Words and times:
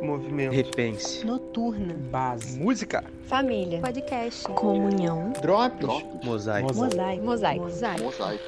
Movimento. 0.00 0.54
Repense. 0.54 1.24
Noturna. 1.24 1.94
Base. 1.94 2.58
Música. 2.58 3.04
Família. 3.26 3.80
Podcast. 3.80 4.44
Comunhão. 4.44 5.32
Drops. 5.40 6.04
Mosaico. 6.24 6.74
Mosaico. 6.74 7.24
Mosaico. 7.24 7.64
Mosaico. 8.04 8.44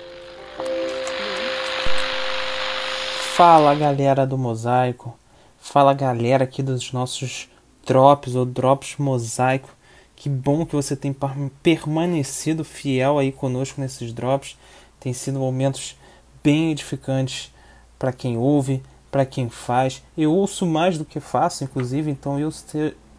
Fala 3.34 3.74
galera 3.74 4.26
do 4.26 4.38
Mosaico. 4.38 5.16
Fala 5.58 5.94
galera 5.94 6.44
aqui 6.44 6.62
dos 6.62 6.92
nossos 6.92 7.48
drops 7.86 8.34
ou 8.34 8.44
drops 8.44 8.96
mosaico. 8.98 9.70
Que 10.16 10.28
bom 10.28 10.64
que 10.64 10.74
você 10.74 10.94
tem 10.94 11.14
permanecido 11.62 12.64
fiel 12.64 13.18
aí 13.18 13.32
conosco 13.32 13.80
nesses 13.80 14.12
drops. 14.12 14.56
Tem 15.00 15.12
sido 15.12 15.38
momentos 15.38 15.96
bem 16.42 16.70
edificantes 16.70 17.52
para 17.98 18.12
quem 18.12 18.36
ouve, 18.36 18.82
para 19.12 19.26
quem 19.26 19.50
faz. 19.50 20.02
Eu 20.16 20.32
ouço 20.32 20.64
mais 20.64 20.96
do 20.96 21.04
que 21.04 21.20
faço, 21.20 21.62
inclusive, 21.62 22.10
então 22.10 22.40
eu 22.40 22.50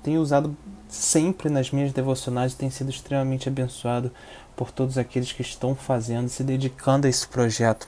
tenho 0.01 0.19
usado 0.19 0.57
sempre 0.89 1.49
nas 1.49 1.69
minhas 1.69 1.93
devocionais 1.93 2.53
e 2.53 2.57
tem 2.57 2.69
sido 2.71 2.89
extremamente 2.89 3.47
abençoado 3.47 4.11
por 4.55 4.71
todos 4.71 4.97
aqueles 4.97 5.31
que 5.31 5.43
estão 5.43 5.75
fazendo, 5.75 6.29
se 6.29 6.43
dedicando 6.43 7.05
a 7.05 7.09
esse 7.09 7.27
projeto. 7.27 7.87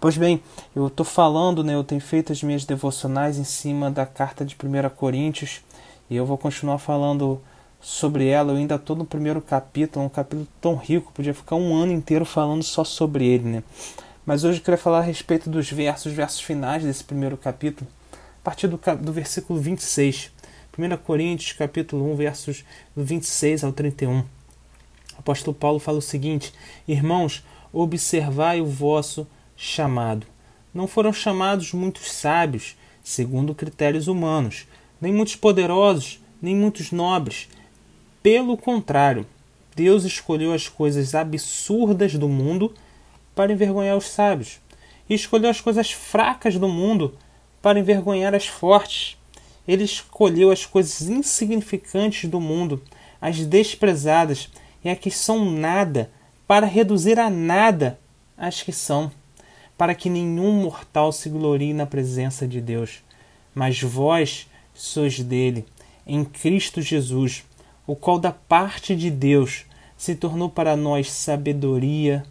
Pois 0.00 0.16
bem, 0.16 0.42
eu 0.74 0.88
estou 0.88 1.06
falando, 1.06 1.62
né, 1.62 1.74
eu 1.74 1.84
tenho 1.84 2.00
feito 2.00 2.32
as 2.32 2.42
minhas 2.42 2.64
devocionais 2.64 3.38
em 3.38 3.44
cima 3.44 3.90
da 3.90 4.04
carta 4.04 4.44
de 4.44 4.54
1 4.54 4.90
Coríntios 4.90 5.62
e 6.10 6.16
eu 6.16 6.26
vou 6.26 6.36
continuar 6.36 6.78
falando 6.78 7.40
sobre 7.80 8.26
ela. 8.26 8.52
Eu 8.52 8.56
ainda 8.56 8.74
estou 8.74 8.96
no 8.96 9.04
primeiro 9.04 9.40
capítulo, 9.40 10.04
um 10.04 10.08
capítulo 10.08 10.48
tão 10.60 10.74
rico, 10.74 11.12
podia 11.12 11.34
ficar 11.34 11.54
um 11.54 11.74
ano 11.74 11.92
inteiro 11.92 12.24
falando 12.24 12.64
só 12.64 12.82
sobre 12.82 13.24
ele, 13.24 13.48
né? 13.48 13.62
Mas 14.26 14.42
hoje 14.42 14.58
eu 14.58 14.64
queria 14.64 14.76
falar 14.76 14.98
a 14.98 15.02
respeito 15.02 15.48
dos 15.48 15.70
versos, 15.70 16.12
versos 16.12 16.40
finais 16.40 16.82
desse 16.82 17.04
primeiro 17.04 17.36
capítulo, 17.36 17.88
a 18.12 18.44
partir 18.44 18.66
do, 18.66 18.80
do 19.00 19.12
versículo 19.12 19.60
26. 19.60 20.32
1 20.76 20.96
Coríntios, 20.98 21.52
capítulo 21.52 22.12
1, 22.12 22.16
versos 22.16 22.64
do 22.94 23.04
26 23.04 23.62
ao 23.62 23.72
31. 23.72 24.18
O 24.18 24.24
apóstolo 25.20 25.54
Paulo 25.54 25.78
fala 25.78 25.98
o 25.98 26.02
seguinte: 26.02 26.52
Irmãos, 26.88 27.44
observai 27.72 28.60
o 28.60 28.66
vosso 28.66 29.28
chamado. 29.56 30.26
Não 30.74 30.88
foram 30.88 31.12
chamados 31.12 31.72
muitos 31.72 32.10
sábios, 32.10 32.76
segundo 33.04 33.54
critérios 33.54 34.08
humanos, 34.08 34.66
nem 35.00 35.12
muitos 35.12 35.36
poderosos, 35.36 36.20
nem 36.42 36.54
muitos 36.56 36.90
nobres, 36.90 37.48
pelo 38.26 38.56
contrário, 38.56 39.24
Deus 39.76 40.02
escolheu 40.02 40.52
as 40.52 40.68
coisas 40.68 41.14
absurdas 41.14 42.14
do 42.14 42.28
mundo 42.28 42.74
para 43.36 43.52
envergonhar 43.52 43.96
os 43.96 44.08
sábios, 44.08 44.58
e 45.08 45.14
escolheu 45.14 45.48
as 45.48 45.60
coisas 45.60 45.92
fracas 45.92 46.58
do 46.58 46.66
mundo 46.66 47.16
para 47.62 47.78
envergonhar 47.78 48.34
as 48.34 48.46
fortes. 48.48 49.16
Ele 49.68 49.84
escolheu 49.84 50.50
as 50.50 50.66
coisas 50.66 51.02
insignificantes 51.02 52.28
do 52.28 52.40
mundo, 52.40 52.82
as 53.20 53.38
desprezadas 53.46 54.48
e 54.82 54.88
as 54.88 54.98
que 54.98 55.10
são 55.10 55.44
nada, 55.44 56.10
para 56.48 56.66
reduzir 56.66 57.20
a 57.20 57.30
nada 57.30 58.00
as 58.36 58.62
que 58.62 58.72
são, 58.72 59.12
para 59.76 59.94
que 59.94 60.08
nenhum 60.08 60.52
mortal 60.52 61.12
se 61.12 61.28
glorie 61.28 61.74
na 61.74 61.86
presença 61.86 62.48
de 62.48 62.60
Deus. 62.60 63.02
Mas 63.54 63.80
vós 63.80 64.48
sois 64.74 65.20
dele, 65.20 65.64
em 66.06 66.24
Cristo 66.24 66.80
Jesus 66.80 67.44
o 67.86 67.94
qual 67.94 68.18
da 68.18 68.32
parte 68.32 68.96
de 68.96 69.10
Deus 69.10 69.64
se 69.96 70.14
tornou 70.14 70.50
para 70.50 70.76
nós 70.76 71.10
sabedoria, 71.10 72.24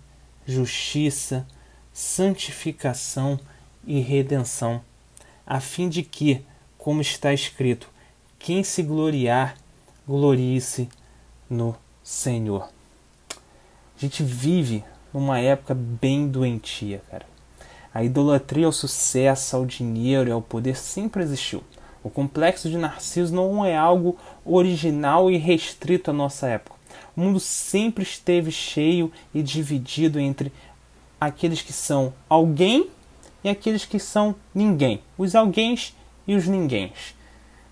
justiça, 0.46 1.46
santificação 1.94 3.40
e 3.86 4.00
redenção, 4.00 4.82
a 5.46 5.60
fim 5.60 5.90
de 5.90 6.04
que, 6.04 6.44
como 6.78 7.02
está 7.02 7.34
escrito, 7.34 7.90
quem 8.38 8.64
se 8.64 8.84
gloriar, 8.84 9.56
glorie-se 10.08 10.90
no 11.50 11.76
Senhor. 12.04 12.70
A 13.32 14.00
gente 14.00 14.24
vive 14.24 14.84
numa 15.14 15.40
época 15.40 15.74
bem 15.74 16.28
doentia, 16.28 17.02
cara. 17.10 17.26
A 17.94 18.04
idolatria 18.04 18.66
ao 18.66 18.72
sucesso, 18.74 19.56
ao 19.56 19.66
dinheiro 19.66 20.30
e 20.30 20.32
ao 20.32 20.42
poder 20.42 20.76
sempre 20.76 21.24
existiu. 21.24 21.64
O 22.04 22.10
complexo 22.10 22.70
de 22.70 22.78
Narciso 22.78 23.34
não 23.34 23.66
é 23.66 23.76
algo 23.76 24.18
original 24.44 25.32
e 25.32 25.38
restrito 25.38 26.12
à 26.12 26.14
nossa 26.14 26.48
época. 26.48 26.75
O 27.16 27.22
mundo 27.22 27.40
sempre 27.40 28.04
esteve 28.04 28.52
cheio 28.52 29.12
e 29.34 29.42
dividido 29.42 30.20
entre 30.20 30.52
aqueles 31.20 31.62
que 31.62 31.74
são 31.74 32.14
alguém 32.30 32.90
e 33.44 33.50
aqueles 33.50 33.86
que 33.86 34.00
são 34.00 34.36
ninguém, 34.54 35.02
os 35.18 35.36
alguéms 35.36 35.96
e 36.28 36.36
os 36.36 36.48
ninguéms. 36.48 37.16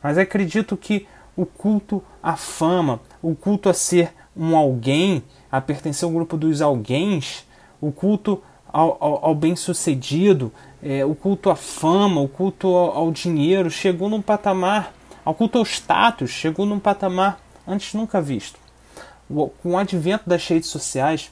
Mas 0.02 0.18
acredito 0.18 0.78
que 0.78 1.08
o 1.36 1.46
culto 1.46 2.04
à 2.22 2.36
fama, 2.36 3.00
o 3.22 3.36
culto 3.36 3.70
a 3.70 3.74
ser 3.74 4.14
um 4.36 4.56
alguém, 4.56 5.24
a 5.52 5.60
pertencer 5.62 6.06
ao 6.06 6.12
grupo 6.12 6.38
dos 6.38 6.62
alguéms, 6.62 7.46
o 7.82 7.92
culto 7.92 8.42
ao, 8.68 8.98
ao, 9.00 9.26
ao 9.26 9.36
bem-sucedido, 9.36 10.52
é, 10.82 11.06
o 11.06 11.16
culto 11.16 11.50
à 11.50 11.56
fama, 11.56 12.22
o 12.22 12.28
culto 12.28 12.68
ao, 12.68 12.98
ao, 12.98 13.12
dinheiro 13.12 13.70
chegou 13.70 14.10
num 14.10 14.22
patamar, 14.22 14.94
ao 15.24 15.34
culto 15.34 15.58
ao 15.58 15.66
status 15.66 16.32
chegou 16.32 16.66
num 16.66 16.80
patamar 16.80 17.40
antes 17.68 17.94
nunca 17.94 18.22
visto. 18.22 18.60
Com 19.28 19.72
o 19.72 19.78
advento 19.78 20.30
das 20.30 20.46
redes 20.48 20.70
sociais, 20.70 21.32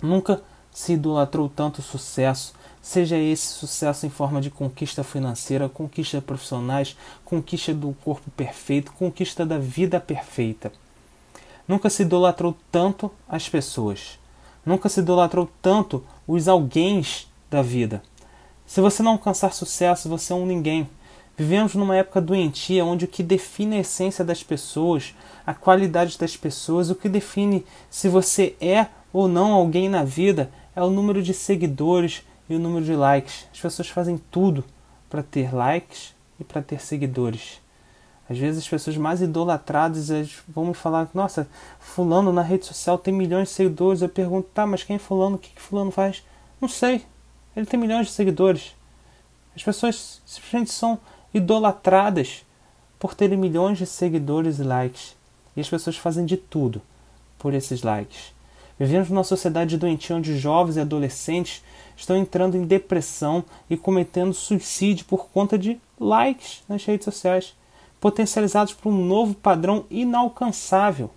nunca 0.00 0.42
se 0.72 0.92
idolatrou 0.92 1.48
tanto 1.48 1.82
sucesso, 1.82 2.52
seja 2.80 3.18
esse 3.18 3.48
sucesso 3.48 4.06
em 4.06 4.10
forma 4.10 4.40
de 4.40 4.50
conquista 4.50 5.02
financeira, 5.02 5.68
conquista 5.68 6.22
profissionais, 6.22 6.96
conquista 7.24 7.74
do 7.74 7.92
corpo 8.04 8.30
perfeito, 8.30 8.92
conquista 8.92 9.44
da 9.44 9.58
vida 9.58 9.98
perfeita. 9.98 10.72
Nunca 11.66 11.90
se 11.90 12.02
idolatrou 12.02 12.56
tanto 12.72 13.10
as 13.28 13.48
pessoas. 13.48 14.18
Nunca 14.64 14.88
se 14.88 15.00
idolatrou 15.00 15.50
tanto 15.60 16.04
os 16.26 16.48
alguéms 16.48 17.26
da 17.50 17.60
vida. 17.60 18.02
Se 18.66 18.80
você 18.80 19.02
não 19.02 19.12
alcançar 19.12 19.52
sucesso, 19.52 20.08
você 20.08 20.32
é 20.32 20.36
um 20.36 20.46
ninguém. 20.46 20.88
Vivemos 21.38 21.76
numa 21.76 21.94
época 21.94 22.20
doentia 22.20 22.84
onde 22.84 23.04
o 23.04 23.08
que 23.08 23.22
define 23.22 23.76
a 23.76 23.80
essência 23.80 24.24
das 24.24 24.42
pessoas, 24.42 25.14
a 25.46 25.54
qualidade 25.54 26.18
das 26.18 26.36
pessoas, 26.36 26.90
o 26.90 26.96
que 26.96 27.08
define 27.08 27.64
se 27.88 28.08
você 28.08 28.56
é 28.60 28.88
ou 29.12 29.28
não 29.28 29.52
alguém 29.52 29.88
na 29.88 30.02
vida 30.02 30.50
é 30.74 30.82
o 30.82 30.90
número 30.90 31.22
de 31.22 31.32
seguidores 31.32 32.24
e 32.50 32.56
o 32.56 32.58
número 32.58 32.84
de 32.84 32.92
likes. 32.92 33.46
As 33.52 33.60
pessoas 33.60 33.88
fazem 33.88 34.20
tudo 34.32 34.64
para 35.08 35.22
ter 35.22 35.54
likes 35.54 36.12
e 36.40 36.44
para 36.44 36.60
ter 36.60 36.80
seguidores. 36.80 37.60
Às 38.28 38.36
vezes 38.36 38.64
as 38.64 38.68
pessoas 38.68 38.96
mais 38.96 39.22
idolatradas 39.22 40.08
vão 40.48 40.66
me 40.66 40.74
falar: 40.74 41.08
Nossa, 41.14 41.48
Fulano 41.78 42.32
na 42.32 42.42
rede 42.42 42.66
social 42.66 42.98
tem 42.98 43.14
milhões 43.14 43.46
de 43.46 43.54
seguidores. 43.54 44.02
Eu 44.02 44.08
pergunto: 44.08 44.48
Tá, 44.52 44.66
mas 44.66 44.82
quem 44.82 44.96
é 44.96 44.98
Fulano? 44.98 45.36
O 45.36 45.38
que, 45.38 45.50
que 45.50 45.62
Fulano 45.62 45.92
faz? 45.92 46.24
Não 46.60 46.68
sei. 46.68 47.06
Ele 47.56 47.64
tem 47.64 47.78
milhões 47.78 48.08
de 48.08 48.12
seguidores. 48.12 48.74
As 49.54 49.62
pessoas 49.62 50.20
simplesmente 50.26 50.70
são 50.70 50.98
idolatradas 51.32 52.44
por 52.98 53.14
terem 53.14 53.38
milhões 53.38 53.78
de 53.78 53.86
seguidores 53.86 54.58
e 54.58 54.62
likes. 54.62 55.16
E 55.56 55.60
as 55.60 55.68
pessoas 55.68 55.96
fazem 55.96 56.24
de 56.24 56.36
tudo 56.36 56.82
por 57.38 57.54
esses 57.54 57.82
likes. 57.82 58.32
Vivemos 58.78 59.08
numa 59.10 59.24
sociedade 59.24 59.76
doentia 59.76 60.16
onde 60.16 60.38
jovens 60.38 60.76
e 60.76 60.80
adolescentes 60.80 61.62
estão 61.96 62.16
entrando 62.16 62.56
em 62.56 62.64
depressão 62.64 63.44
e 63.68 63.76
cometendo 63.76 64.32
suicídio 64.32 65.04
por 65.04 65.28
conta 65.28 65.58
de 65.58 65.80
likes 65.98 66.62
nas 66.68 66.84
redes 66.84 67.04
sociais 67.04 67.54
potencializados 68.00 68.72
por 68.72 68.90
um 68.90 69.04
novo 69.04 69.34
padrão 69.34 69.84
inalcançável. 69.90 71.10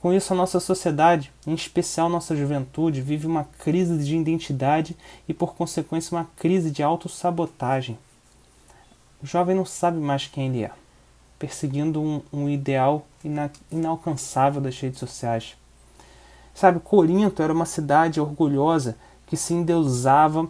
Com 0.00 0.12
isso, 0.12 0.32
a 0.32 0.36
nossa 0.36 0.60
sociedade, 0.60 1.32
em 1.46 1.54
especial 1.54 2.08
nossa 2.08 2.36
juventude, 2.36 3.00
vive 3.00 3.26
uma 3.26 3.44
crise 3.58 3.96
de 3.96 4.16
identidade 4.16 4.96
e, 5.26 5.32
por 5.32 5.54
consequência, 5.54 6.14
uma 6.14 6.28
crise 6.36 6.70
de 6.70 6.82
autossabotagem. 6.82 7.98
O 9.24 9.26
jovem 9.26 9.56
não 9.56 9.64
sabe 9.64 9.96
mais 9.96 10.26
quem 10.26 10.48
ele 10.48 10.64
é, 10.64 10.70
perseguindo 11.38 11.98
um, 11.98 12.20
um 12.30 12.46
ideal 12.46 13.06
ina, 13.24 13.50
inalcançável 13.72 14.60
das 14.60 14.78
redes 14.78 14.98
sociais. 14.98 15.56
Sabe, 16.54 16.78
Corinto 16.78 17.42
era 17.42 17.50
uma 17.50 17.64
cidade 17.64 18.20
orgulhosa 18.20 18.98
que 19.26 19.34
se 19.34 19.54
endeusava, 19.54 20.46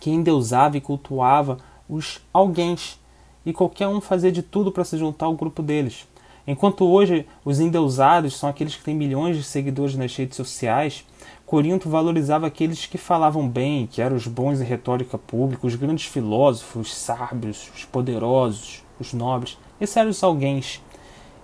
que 0.00 0.08
endeusava 0.08 0.78
e 0.78 0.80
cultuava 0.80 1.58
os 1.86 2.22
alguéms 2.32 2.98
e 3.44 3.52
qualquer 3.52 3.86
um 3.86 4.00
fazia 4.00 4.32
de 4.32 4.40
tudo 4.42 4.72
para 4.72 4.82
se 4.82 4.96
juntar 4.96 5.26
ao 5.26 5.34
grupo 5.34 5.62
deles. 5.62 6.06
Enquanto 6.46 6.84
hoje 6.84 7.26
os 7.44 7.60
endeusados 7.60 8.36
são 8.36 8.48
aqueles 8.48 8.74
que 8.74 8.82
têm 8.82 8.94
milhões 8.94 9.36
de 9.36 9.42
seguidores 9.42 9.96
nas 9.96 10.14
redes 10.14 10.36
sociais, 10.36 11.04
Corinto 11.46 11.88
valorizava 11.88 12.46
aqueles 12.46 12.86
que 12.86 12.96
falavam 12.96 13.48
bem, 13.48 13.86
que 13.86 14.00
eram 14.00 14.16
os 14.16 14.26
bons 14.26 14.60
em 14.60 14.64
retórica 14.64 15.18
pública, 15.18 15.66
os 15.66 15.74
grandes 15.74 16.06
filósofos, 16.06 16.88
os 16.88 16.94
sábios, 16.94 17.70
os 17.74 17.84
poderosos, 17.84 18.84
os 19.00 19.12
nobres. 19.12 19.58
Esses 19.80 19.96
eram 19.96 20.10
os 20.10 20.22
alguéns. 20.22 20.80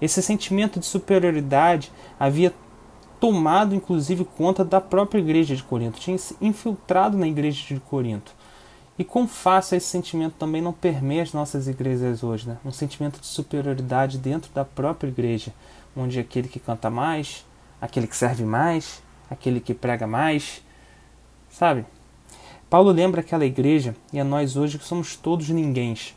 Esse 0.00 0.22
sentimento 0.22 0.78
de 0.78 0.86
superioridade 0.86 1.90
havia 2.20 2.54
tomado 3.18 3.74
inclusive 3.74 4.24
conta 4.24 4.64
da 4.64 4.80
própria 4.80 5.18
igreja 5.18 5.56
de 5.56 5.62
Corinto, 5.62 5.98
tinha 5.98 6.18
se 6.18 6.36
infiltrado 6.40 7.16
na 7.16 7.26
igreja 7.26 7.74
de 7.74 7.80
Corinto. 7.80 8.32
E 8.98 9.04
com 9.04 9.28
fácil 9.28 9.76
esse 9.76 9.86
sentimento 9.86 10.34
também 10.38 10.62
não 10.62 10.72
permeia 10.72 11.22
as 11.22 11.32
nossas 11.32 11.68
igrejas 11.68 12.22
hoje, 12.22 12.48
né? 12.48 12.56
Um 12.64 12.72
sentimento 12.72 13.20
de 13.20 13.26
superioridade 13.26 14.16
dentro 14.16 14.50
da 14.54 14.64
própria 14.64 15.08
igreja, 15.08 15.52
onde 15.94 16.18
aquele 16.18 16.48
que 16.48 16.58
canta 16.58 16.88
mais, 16.88 17.44
aquele 17.80 18.06
que 18.06 18.16
serve 18.16 18.44
mais, 18.44 19.02
aquele 19.30 19.60
que 19.60 19.74
prega 19.74 20.06
mais, 20.06 20.62
sabe? 21.50 21.84
Paulo 22.70 22.90
lembra 22.90 23.20
aquela 23.20 23.44
igreja 23.44 23.94
e 24.12 24.18
a 24.18 24.24
nós 24.24 24.56
hoje 24.56 24.78
que 24.78 24.84
somos 24.84 25.14
todos 25.14 25.48
ninguéms. 25.50 26.16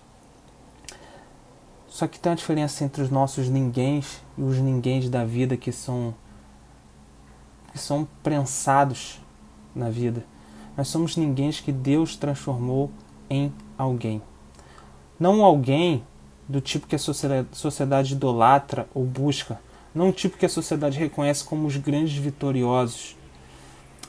Só 1.87 2.07
que 2.07 2.19
tem 2.19 2.29
uma 2.29 2.35
diferença 2.35 2.83
entre 2.83 3.01
os 3.03 3.09
nossos 3.09 3.49
ninguéms 3.49 4.21
e 4.37 4.41
os 4.41 4.57
ninguéms 4.57 5.09
da 5.09 5.25
vida 5.25 5.57
que 5.57 5.71
são 5.71 6.15
que 7.71 7.77
são 7.77 8.07
prensados 8.23 9.21
na 9.75 9.89
vida. 9.89 10.23
Nós 10.79 10.87
somos 10.87 11.17
ninguém 11.17 11.51
que 11.51 11.73
Deus 11.73 12.15
transformou 12.15 12.89
em 13.29 13.51
alguém. 13.77 14.21
Não 15.19 15.43
alguém 15.43 16.01
do 16.47 16.61
tipo 16.61 16.87
que 16.87 16.95
a 16.95 16.99
sociedade 17.51 18.13
idolatra 18.13 18.87
ou 18.93 19.03
busca, 19.03 19.59
não 19.93 20.07
o 20.07 20.13
tipo 20.13 20.37
que 20.37 20.45
a 20.45 20.49
sociedade 20.49 20.97
reconhece 20.97 21.43
como 21.43 21.67
os 21.67 21.75
grandes 21.75 22.15
vitoriosos. 22.15 23.17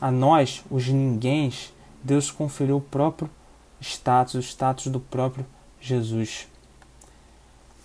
A 0.01 0.13
nós, 0.13 0.63
os 0.71 0.87
ninguéms, 0.87 1.75
Deus 2.05 2.31
conferiu 2.31 2.77
o 2.77 2.81
próprio 2.81 3.29
status, 3.81 4.35
o 4.35 4.39
status 4.39 4.87
do 4.87 5.01
próprio 5.01 5.45
Jesus. 5.81 6.47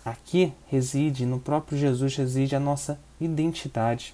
Aqui 0.05 0.53
reside, 0.67 1.25
no 1.25 1.39
próprio 1.39 1.75
Jesus 1.75 2.15
reside 2.15 2.55
a 2.55 2.59
nossa 2.59 2.99
identidade. 3.19 4.13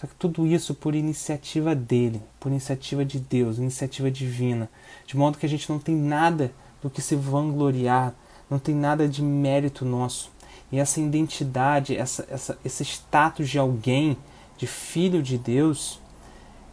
Só 0.00 0.06
que 0.06 0.14
tudo 0.14 0.46
isso 0.46 0.74
por 0.74 0.94
iniciativa 0.94 1.74
dele, 1.74 2.22
por 2.38 2.50
iniciativa 2.50 3.04
de 3.04 3.20
Deus, 3.20 3.58
iniciativa 3.58 4.10
divina. 4.10 4.70
De 5.06 5.14
modo 5.14 5.36
que 5.36 5.44
a 5.44 5.48
gente 5.48 5.68
não 5.68 5.78
tem 5.78 5.94
nada 5.94 6.50
do 6.80 6.88
que 6.88 7.02
se 7.02 7.14
vangloriar, 7.14 8.14
não 8.48 8.58
tem 8.58 8.74
nada 8.74 9.06
de 9.06 9.22
mérito 9.22 9.84
nosso. 9.84 10.32
E 10.72 10.78
essa 10.78 11.02
identidade, 11.02 11.94
essa, 11.94 12.26
essa, 12.30 12.58
esse 12.64 12.82
status 12.82 13.50
de 13.50 13.58
alguém, 13.58 14.16
de 14.56 14.66
filho 14.66 15.22
de 15.22 15.36
Deus, 15.36 16.00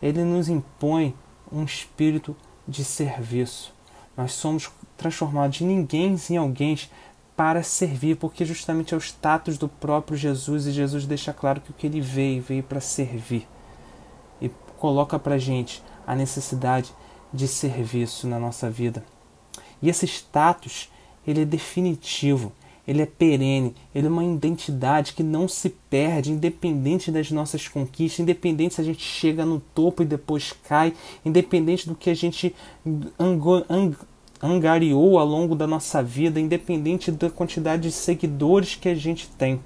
ele 0.01 0.23
nos 0.23 0.47
impõe 0.47 1.13
um 1.51 1.65
espírito 1.65 2.33
de 2.65 2.85
serviço. 2.85 3.73
Nós 4.15 4.31
somos 4.31 4.71
transformados 4.95 5.57
de 5.57 5.65
ninguém 5.65 6.15
em 6.29 6.37
alguém 6.37 6.77
para 7.37 7.61
servir, 7.61 8.17
porque 8.17 8.43
justamente 8.43 8.95
é 8.95 8.97
o 8.97 8.99
status 8.99 9.59
do 9.59 9.69
próprio 9.69 10.17
Jesus 10.17 10.65
e 10.65 10.71
Jesus 10.71 11.05
deixa 11.05 11.31
claro 11.31 11.61
que 11.61 11.69
o 11.69 11.73
que 11.73 11.85
ele 11.85 12.01
veio, 12.01 12.41
veio 12.41 12.63
para 12.63 12.81
servir. 12.81 13.47
E 14.41 14.49
coloca 14.79 15.19
para 15.19 15.37
gente 15.37 15.83
a 16.05 16.15
necessidade 16.15 16.91
de 17.31 17.47
serviço 17.47 18.27
na 18.27 18.39
nossa 18.39 18.71
vida. 18.71 19.05
E 19.79 19.87
esse 19.87 20.07
status, 20.07 20.89
ele 21.27 21.43
é 21.43 21.45
definitivo, 21.45 22.51
ele 22.87 23.03
é 23.03 23.05
perene, 23.05 23.75
ele 23.93 24.07
é 24.07 24.09
uma 24.09 24.23
identidade 24.23 25.13
que 25.13 25.21
não 25.21 25.47
se 25.47 25.69
perde, 25.69 26.31
independente 26.31 27.11
das 27.11 27.29
nossas 27.29 27.67
conquistas, 27.67 28.19
independente 28.19 28.73
se 28.73 28.81
a 28.81 28.83
gente 28.83 29.03
chega 29.03 29.45
no 29.45 29.59
topo 29.59 30.01
e 30.01 30.05
depois 30.07 30.55
cai, 30.67 30.91
independente 31.23 31.87
do 31.87 31.93
que 31.93 32.09
a 32.09 32.15
gente 32.15 32.55
angariou 34.41 35.17
ao 35.17 35.25
longo 35.25 35.55
da 35.55 35.65
nossa 35.65 36.03
vida, 36.03 36.39
independente 36.39 37.11
da 37.11 37.29
quantidade 37.29 37.83
de 37.83 37.91
seguidores 37.91 38.75
que 38.75 38.89
a 38.89 38.95
gente 38.95 39.27
tem. 39.29 39.59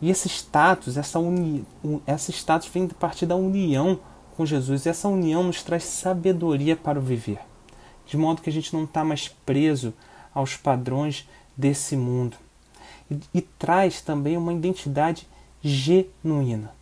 E 0.00 0.10
esse 0.10 0.28
status, 0.28 0.96
essa, 0.96 1.18
uni, 1.18 1.64
esse 2.06 2.32
status 2.32 2.68
vem 2.68 2.86
de 2.86 2.94
partir 2.94 3.26
da 3.26 3.36
união 3.36 3.98
com 4.36 4.44
Jesus. 4.44 4.84
E 4.84 4.88
essa 4.88 5.08
união 5.08 5.42
nos 5.42 5.62
traz 5.62 5.84
sabedoria 5.84 6.76
para 6.76 6.98
o 6.98 7.02
viver. 7.02 7.38
De 8.04 8.16
modo 8.16 8.42
que 8.42 8.50
a 8.50 8.52
gente 8.52 8.74
não 8.74 8.84
está 8.84 9.04
mais 9.04 9.28
preso 9.28 9.94
aos 10.34 10.56
padrões 10.56 11.26
desse 11.56 11.96
mundo. 11.96 12.36
E, 13.10 13.18
e 13.34 13.40
traz 13.40 14.00
também 14.00 14.36
uma 14.36 14.52
identidade 14.52 15.26
genuína. 15.62 16.74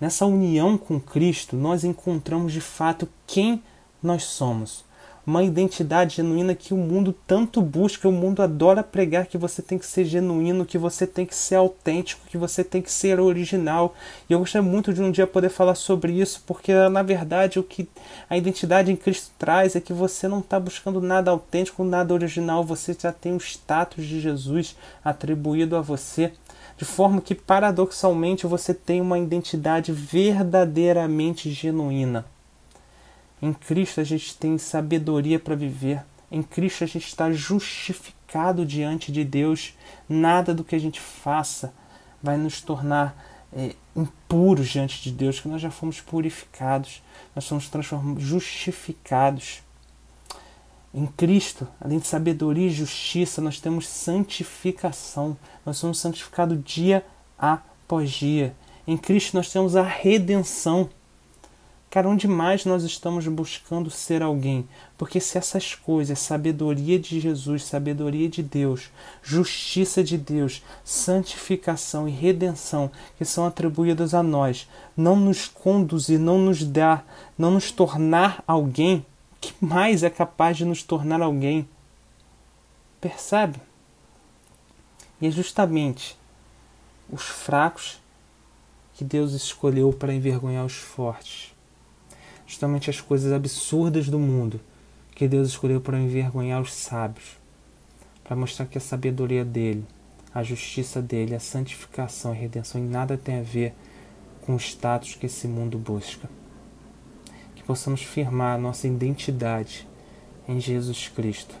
Nessa 0.00 0.24
união 0.24 0.78
com 0.78 0.98
Cristo, 0.98 1.56
nós 1.56 1.84
encontramos 1.84 2.52
de 2.52 2.60
fato 2.60 3.08
quem 3.26 3.62
nós 4.02 4.24
somos 4.24 4.83
uma 5.26 5.42
identidade 5.42 6.16
genuína 6.16 6.54
que 6.54 6.74
o 6.74 6.76
mundo 6.76 7.14
tanto 7.26 7.62
busca, 7.62 8.08
o 8.08 8.12
mundo 8.12 8.42
adora 8.42 8.82
pregar 8.82 9.26
que 9.26 9.38
você 9.38 9.62
tem 9.62 9.78
que 9.78 9.86
ser 9.86 10.04
genuíno, 10.04 10.66
que 10.66 10.76
você 10.76 11.06
tem 11.06 11.24
que 11.24 11.34
ser 11.34 11.54
autêntico, 11.54 12.26
que 12.28 12.36
você 12.36 12.62
tem 12.62 12.82
que 12.82 12.92
ser 12.92 13.18
original. 13.18 13.94
E 14.28 14.32
eu 14.32 14.38
gostaria 14.38 14.68
muito 14.68 14.92
de 14.92 15.02
um 15.02 15.10
dia 15.10 15.26
poder 15.26 15.48
falar 15.48 15.74
sobre 15.74 16.12
isso, 16.12 16.42
porque 16.46 16.72
na 16.88 17.02
verdade 17.02 17.58
o 17.58 17.62
que 17.62 17.88
a 18.28 18.36
identidade 18.36 18.92
em 18.92 18.96
Cristo 18.96 19.30
traz 19.38 19.74
é 19.74 19.80
que 19.80 19.92
você 19.92 20.28
não 20.28 20.40
está 20.40 20.60
buscando 20.60 21.00
nada 21.00 21.30
autêntico, 21.30 21.84
nada 21.84 22.12
original, 22.12 22.62
você 22.62 22.96
já 22.98 23.12
tem 23.12 23.34
o 23.34 23.40
status 23.40 24.04
de 24.04 24.20
Jesus 24.20 24.76
atribuído 25.04 25.76
a 25.76 25.80
você. 25.80 26.32
De 26.76 26.84
forma 26.84 27.20
que, 27.20 27.36
paradoxalmente, 27.36 28.48
você 28.48 28.74
tem 28.74 29.00
uma 29.00 29.18
identidade 29.18 29.92
verdadeiramente 29.92 31.48
genuína. 31.50 32.24
Em 33.44 33.52
Cristo 33.52 34.00
a 34.00 34.04
gente 34.04 34.34
tem 34.38 34.56
sabedoria 34.56 35.38
para 35.38 35.54
viver. 35.54 36.02
Em 36.32 36.42
Cristo 36.42 36.82
a 36.82 36.86
gente 36.86 37.06
está 37.06 37.30
justificado 37.30 38.64
diante 38.64 39.12
de 39.12 39.22
Deus. 39.22 39.74
Nada 40.08 40.54
do 40.54 40.64
que 40.64 40.74
a 40.74 40.78
gente 40.78 40.98
faça 40.98 41.74
vai 42.22 42.38
nos 42.38 42.62
tornar 42.62 43.14
é, 43.52 43.74
impuros 43.94 44.70
diante 44.70 45.02
de 45.02 45.12
Deus, 45.12 45.40
que 45.40 45.48
nós 45.48 45.60
já 45.60 45.70
fomos 45.70 46.00
purificados, 46.00 47.02
nós 47.36 47.44
somos 47.44 47.68
transformados, 47.68 48.22
justificados. 48.22 49.62
Em 50.94 51.04
Cristo, 51.04 51.68
além 51.78 51.98
de 51.98 52.06
sabedoria 52.06 52.68
e 52.68 52.70
justiça, 52.70 53.42
nós 53.42 53.60
temos 53.60 53.86
santificação. 53.86 55.36
Nós 55.66 55.76
somos 55.76 55.98
santificados 55.98 56.58
dia 56.64 57.04
após 57.38 58.10
dia. 58.10 58.56
Em 58.86 58.96
Cristo 58.96 59.36
nós 59.36 59.52
temos 59.52 59.76
a 59.76 59.82
redenção. 59.82 60.88
Cara, 61.94 62.08
onde 62.08 62.26
mais 62.26 62.64
nós 62.64 62.82
estamos 62.82 63.24
buscando 63.28 63.88
ser 63.88 64.20
alguém? 64.20 64.68
Porque 64.98 65.20
se 65.20 65.38
essas 65.38 65.76
coisas, 65.76 66.18
sabedoria 66.18 66.98
de 66.98 67.20
Jesus, 67.20 67.62
sabedoria 67.62 68.28
de 68.28 68.42
Deus, 68.42 68.90
justiça 69.22 70.02
de 70.02 70.18
Deus, 70.18 70.60
santificação 70.82 72.08
e 72.08 72.10
redenção 72.10 72.90
que 73.16 73.24
são 73.24 73.46
atribuídas 73.46 74.12
a 74.12 74.24
nós, 74.24 74.68
não 74.96 75.14
nos 75.14 75.46
conduzir, 75.46 76.18
não 76.18 76.36
nos 76.36 76.64
dar, 76.64 77.06
não 77.38 77.52
nos 77.52 77.70
tornar 77.70 78.42
alguém, 78.44 79.06
que 79.40 79.54
mais 79.64 80.02
é 80.02 80.10
capaz 80.10 80.56
de 80.56 80.64
nos 80.64 80.82
tornar 80.82 81.22
alguém? 81.22 81.64
Percebe? 83.00 83.60
E 85.20 85.28
é 85.28 85.30
justamente 85.30 86.18
os 87.08 87.22
fracos 87.22 88.00
que 88.94 89.04
Deus 89.04 89.32
escolheu 89.32 89.92
para 89.92 90.12
envergonhar 90.12 90.66
os 90.66 90.74
fortes 90.74 91.53
justamente 92.46 92.90
as 92.90 93.00
coisas 93.00 93.32
absurdas 93.32 94.08
do 94.08 94.18
mundo 94.18 94.60
que 95.14 95.28
Deus 95.28 95.48
escolheu 95.48 95.80
para 95.80 95.98
envergonhar 95.98 96.60
os 96.60 96.72
sábios, 96.72 97.38
para 98.24 98.36
mostrar 98.36 98.66
que 98.66 98.78
a 98.78 98.80
sabedoria 98.80 99.44
dele, 99.44 99.84
a 100.34 100.42
justiça 100.42 101.00
dele, 101.00 101.34
a 101.34 101.40
santificação 101.40 102.34
e 102.34 102.36
a 102.36 102.40
redenção 102.40 102.80
em 102.80 102.88
nada 102.88 103.16
tem 103.16 103.38
a 103.38 103.42
ver 103.42 103.72
com 104.42 104.54
o 104.54 104.58
status 104.58 105.14
que 105.14 105.26
esse 105.26 105.46
mundo 105.46 105.78
busca. 105.78 106.28
Que 107.54 107.62
possamos 107.62 108.02
firmar 108.02 108.56
a 108.56 108.58
nossa 108.58 108.86
identidade 108.86 109.86
em 110.48 110.60
Jesus 110.60 111.08
Cristo, 111.08 111.54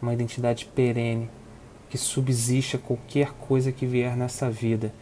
uma 0.00 0.12
identidade 0.12 0.66
perene 0.66 1.30
que 1.88 1.96
subsiste 1.96 2.76
a 2.76 2.78
qualquer 2.78 3.32
coisa 3.32 3.72
que 3.72 3.86
vier 3.86 4.16
nessa 4.16 4.50
vida 4.50 4.92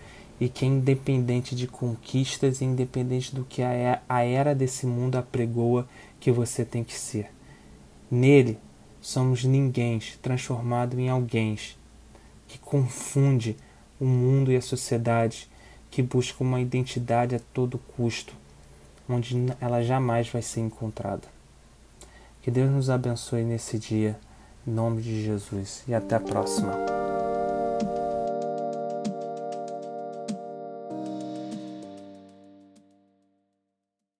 e 0.40 0.48
que 0.48 0.64
é 0.64 0.68
independente 0.68 1.54
de 1.54 1.66
conquistas 1.66 2.60
e 2.60 2.64
independente 2.64 3.34
do 3.34 3.44
que 3.44 3.62
a 3.62 4.22
era 4.22 4.54
desse 4.54 4.86
mundo 4.86 5.16
apregoa 5.16 5.88
que 6.18 6.30
você 6.30 6.64
tem 6.64 6.82
que 6.82 6.94
ser. 6.94 7.30
Nele 8.10 8.58
somos 9.00 9.44
ninguém 9.44 10.00
transformado 10.22 10.98
em 10.98 11.08
alguém 11.08 11.58
que 12.48 12.58
confunde 12.58 13.56
o 14.00 14.04
mundo 14.04 14.50
e 14.50 14.56
a 14.56 14.62
sociedade, 14.62 15.48
que 15.90 16.02
busca 16.02 16.42
uma 16.42 16.60
identidade 16.60 17.34
a 17.34 17.40
todo 17.52 17.78
custo, 17.96 18.34
onde 19.08 19.36
ela 19.60 19.82
jamais 19.82 20.28
vai 20.28 20.42
ser 20.42 20.60
encontrada. 20.60 21.22
Que 22.42 22.50
Deus 22.50 22.70
nos 22.70 22.90
abençoe 22.90 23.42
nesse 23.44 23.78
dia, 23.78 24.18
em 24.66 24.70
nome 24.70 25.00
de 25.00 25.22
Jesus, 25.22 25.84
e 25.86 25.94
até 25.94 26.16
a 26.16 26.20
próxima. 26.20 27.03